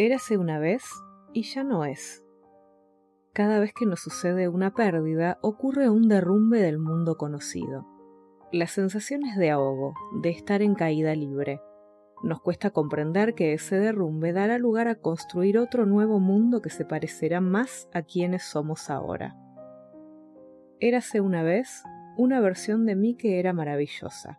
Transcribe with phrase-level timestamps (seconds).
[0.00, 0.84] Érase una vez
[1.32, 2.24] y ya no es.
[3.32, 7.84] Cada vez que nos sucede una pérdida ocurre un derrumbe del mundo conocido.
[8.52, 11.60] Las sensaciones de ahogo, de estar en caída libre.
[12.22, 16.84] Nos cuesta comprender que ese derrumbe dará lugar a construir otro nuevo mundo que se
[16.84, 19.34] parecerá más a quienes somos ahora.
[20.78, 21.82] Érase una vez
[22.16, 24.38] una versión de mí que era maravillosa.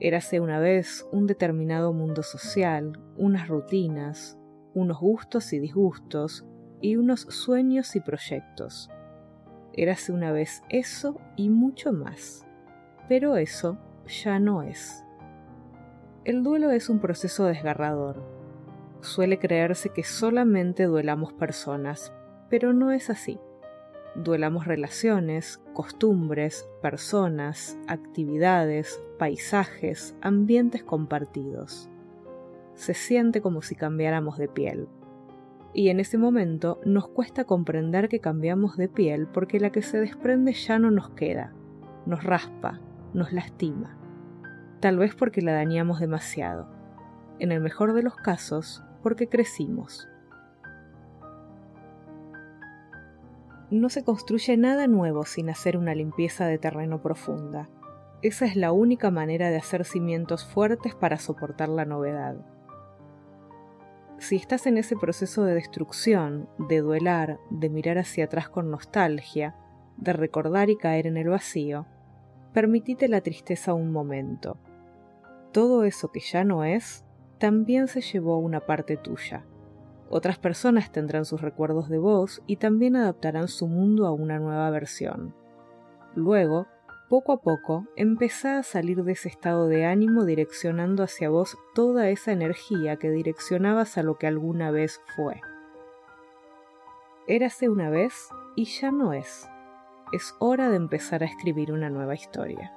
[0.00, 4.36] Érase una vez un determinado mundo social, unas rutinas,
[4.74, 6.44] unos gustos y disgustos,
[6.80, 8.90] y unos sueños y proyectos.
[9.72, 12.46] Érase una vez eso y mucho más.
[13.08, 15.04] Pero eso ya no es.
[16.24, 18.22] El duelo es un proceso desgarrador.
[19.00, 22.12] Suele creerse que solamente duelamos personas,
[22.50, 23.38] pero no es así.
[24.14, 31.90] Duelamos relaciones, costumbres, personas, actividades, paisajes, ambientes compartidos
[32.74, 34.88] se siente como si cambiáramos de piel.
[35.72, 39.98] Y en ese momento nos cuesta comprender que cambiamos de piel porque la que se
[39.98, 41.52] desprende ya no nos queda,
[42.06, 42.80] nos raspa,
[43.12, 43.96] nos lastima.
[44.80, 46.68] Tal vez porque la dañamos demasiado.
[47.38, 50.08] En el mejor de los casos, porque crecimos.
[53.70, 57.68] No se construye nada nuevo sin hacer una limpieza de terreno profunda.
[58.22, 62.36] Esa es la única manera de hacer cimientos fuertes para soportar la novedad
[64.24, 69.54] si estás en ese proceso de destrucción, de duelar, de mirar hacia atrás con nostalgia,
[69.98, 71.86] de recordar y caer en el vacío,
[72.54, 74.56] permitite la tristeza un momento.
[75.52, 77.04] Todo eso que ya no es,
[77.38, 79.44] también se llevó una parte tuya.
[80.08, 84.70] Otras personas tendrán sus recuerdos de vos y también adaptarán su mundo a una nueva
[84.70, 85.34] versión.
[86.14, 86.66] Luego,
[87.08, 92.08] poco a poco empezá a salir de ese estado de ánimo direccionando hacia vos toda
[92.08, 95.40] esa energía que direccionabas a lo que alguna vez fue.
[97.26, 99.48] Érase una vez y ya no es.
[100.12, 102.72] Es hora de empezar a escribir una nueva historia.